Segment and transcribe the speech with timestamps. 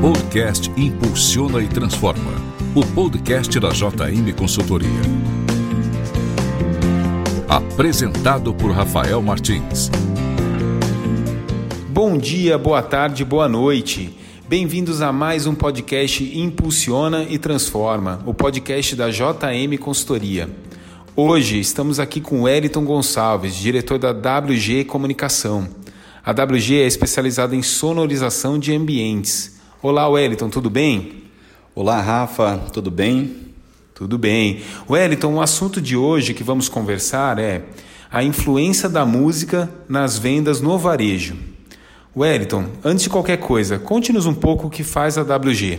[0.00, 2.30] Podcast Impulsiona e Transforma.
[2.72, 4.88] O podcast da JM Consultoria.
[7.48, 9.90] Apresentado por Rafael Martins.
[11.88, 14.16] Bom dia, boa tarde, boa noite.
[14.48, 20.48] Bem-vindos a mais um podcast Impulsiona e Transforma, o podcast da JM Consultoria.
[21.16, 25.68] Hoje estamos aqui com Wellington Gonçalves, diretor da WG Comunicação.
[26.24, 29.57] A WG é especializada em sonorização de ambientes.
[29.80, 31.22] Olá, Wellington, tudo bem?
[31.72, 33.52] Olá, Rafa, tudo bem?
[33.94, 34.60] Tudo bem.
[34.90, 37.62] Wellington, o assunto de hoje que vamos conversar é
[38.10, 41.36] a influência da música nas vendas no varejo.
[42.16, 45.78] Wellington, antes de qualquer coisa, conte-nos um pouco o que faz a WG.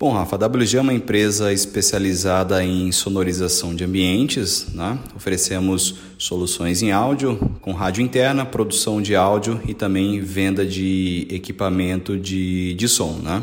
[0.00, 4.68] Bom, Rafa, a WG é uma empresa especializada em sonorização de ambientes.
[4.72, 4.98] Né?
[5.14, 12.16] Oferecemos soluções em áudio, com rádio interna, produção de áudio e também venda de equipamento
[12.16, 13.20] de, de som.
[13.22, 13.42] Né?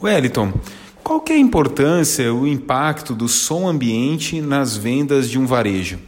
[0.00, 0.52] Wellington,
[1.02, 5.98] qual que é a importância, o impacto do som ambiente nas vendas de um varejo?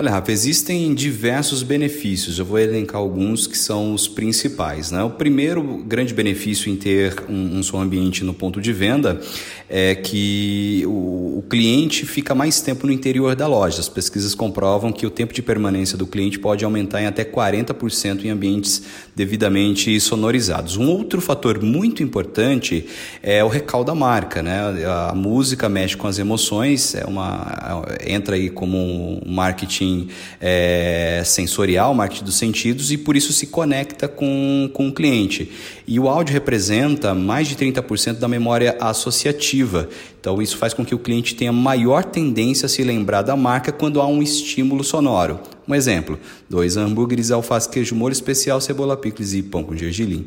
[0.00, 2.38] Olha, Rafa, existem diversos benefícios.
[2.38, 4.90] Eu vou elencar alguns que são os principais.
[4.90, 5.02] Né?
[5.02, 9.20] O primeiro grande benefício em ter um, um som ambiente no ponto de venda
[9.68, 13.78] é que o, o, cliente fica mais tempo no interior da loja.
[13.80, 18.24] As pesquisas comprovam que o tempo de permanência do cliente pode aumentar em até 40%
[18.24, 18.82] em ambientes
[19.14, 20.78] devidamente sonorizados.
[20.78, 22.86] Um outro fator muito importante
[23.22, 24.42] é o recall da marca.
[24.42, 24.58] Né?
[25.10, 28.78] A música mexe com as emoções, é uma, entra aí como
[29.22, 30.08] um marketing marketing
[30.40, 35.50] é, sensorial, marketing dos sentidos, e por isso se conecta com, com o cliente.
[35.86, 39.88] E o áudio representa mais de 30% da memória associativa.
[40.20, 43.72] Então, isso faz com que o cliente tenha maior tendência a se lembrar da marca
[43.72, 45.40] quando há um estímulo sonoro.
[45.66, 46.18] Um exemplo:
[46.48, 50.26] dois hambúrgueres, alface, queijo, molho especial, cebola, picles e pão com gergelim.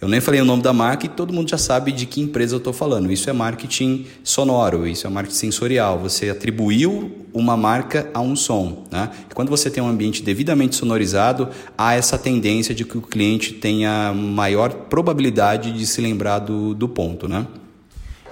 [0.00, 2.54] Eu nem falei o nome da marca e todo mundo já sabe de que empresa
[2.54, 3.12] eu estou falando.
[3.12, 5.98] Isso é marketing sonoro, isso é marketing sensorial.
[5.98, 8.84] Você atribuiu uma marca a um som.
[8.90, 9.10] Né?
[9.30, 13.52] E quando você tem um ambiente devidamente sonorizado, há essa tendência de que o cliente
[13.52, 17.28] tenha maior probabilidade de se lembrar do, do ponto.
[17.28, 17.46] Né?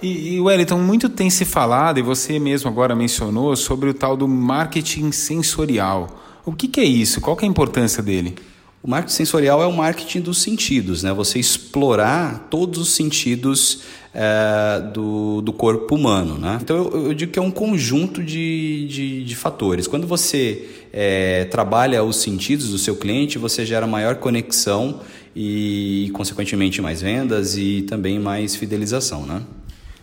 [0.00, 4.16] E, e Wellington, muito tem se falado, e você mesmo agora mencionou, sobre o tal
[4.16, 6.18] do marketing sensorial.
[6.46, 7.20] O que, que é isso?
[7.20, 8.36] Qual é a importância dele?
[8.82, 11.12] O marketing sensorial é o marketing dos sentidos, né?
[11.12, 13.80] Você explorar todos os sentidos
[14.14, 16.58] é, do, do corpo humano, né?
[16.62, 19.88] Então eu, eu, digo que é um conjunto de, de, de fatores.
[19.88, 25.00] Quando você é, trabalha os sentidos do seu cliente, você gera maior conexão
[25.34, 29.42] e, consequentemente, mais vendas e também mais fidelização, né?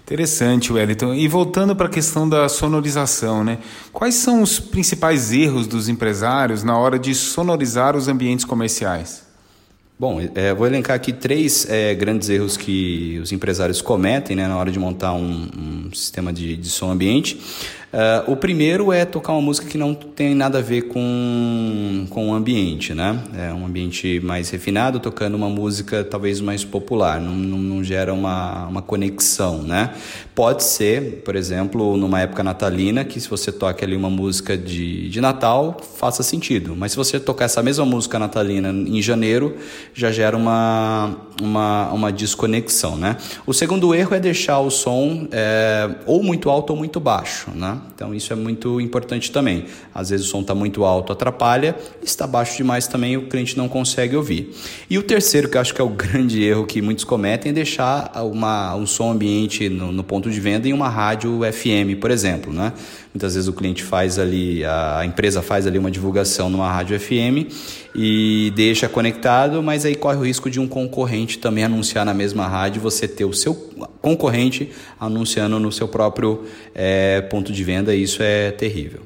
[0.06, 1.16] Interessante, Wellington.
[1.16, 3.58] E voltando para a questão da sonorização, né?
[3.92, 9.26] Quais são os principais erros dos empresários na hora de sonorizar os ambientes comerciais?
[9.98, 14.56] Bom, é, vou elencar aqui três é, grandes erros que os empresários cometem né, na
[14.56, 17.42] hora de montar um, um sistema de, de som ambiente.
[17.96, 22.30] Uh, o primeiro é tocar uma música que não tem nada a ver com, com
[22.30, 23.18] o ambiente, né?
[23.38, 28.14] É um ambiente mais refinado, tocando uma música talvez mais popular, não, não, não, gera
[28.14, 29.94] uma, uma conexão, né?
[30.36, 35.08] Pode ser, por exemplo, numa época natalina, que se você toca ali uma música de,
[35.08, 36.76] de Natal, faça sentido.
[36.76, 39.56] Mas se você tocar essa mesma música natalina em janeiro,
[39.94, 43.16] já gera uma, uma, uma desconexão, né?
[43.48, 47.80] O segundo erro é deixar o som é, ou muito alto ou muito baixo, né?
[47.94, 49.66] Então isso é muito importante também.
[49.94, 53.68] Às vezes o som está muito alto, atrapalha, está baixo demais também o cliente não
[53.68, 54.54] consegue ouvir.
[54.90, 57.54] E o terceiro, que eu acho que é o grande erro que muitos cometem, é
[57.54, 62.12] deixar uma, um som ambiente no, no ponto de venda em uma rádio FM, por
[62.12, 62.54] exemplo.
[62.54, 62.74] Né?
[63.14, 67.50] Muitas vezes o cliente faz ali, a empresa faz ali uma divulgação numa rádio FM
[67.96, 72.46] e deixa conectado, mas aí corre o risco de um concorrente também anunciar na mesma
[72.46, 73.56] rádio, você ter o seu
[74.02, 74.70] concorrente
[75.00, 79.02] anunciando no seu próprio é, ponto de venda, e isso é terrível.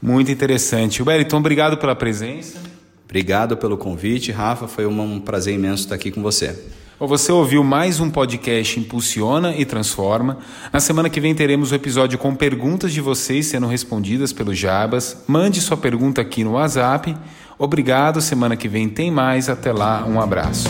[0.00, 1.02] Muito interessante.
[1.02, 2.58] Wellington, obrigado pela presença.
[3.04, 4.68] Obrigado pelo convite, Rafa.
[4.68, 6.58] Foi um prazer imenso estar aqui com você.
[7.00, 10.38] Você ouviu mais um podcast Impulsiona e Transforma.
[10.72, 14.54] Na semana que vem teremos o um episódio com perguntas de vocês sendo respondidas pelo
[14.54, 15.22] Jabas.
[15.26, 17.14] Mande sua pergunta aqui no WhatsApp.
[17.58, 18.20] Obrigado.
[18.20, 19.48] Semana que vem tem mais.
[19.48, 20.04] Até lá.
[20.06, 20.68] Um abraço.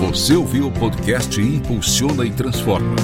[0.00, 2.96] Você ouviu o podcast Impulsiona e Transforma.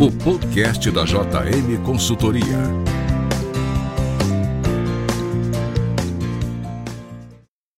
[0.00, 2.93] O podcast da JM Consultoria.